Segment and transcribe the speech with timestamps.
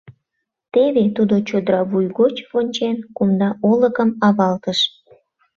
[0.73, 4.79] Теве тудо чодра вуй гоч вончен, кумда олыкым авалтыш.